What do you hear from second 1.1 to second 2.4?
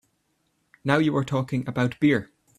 are talking about beer!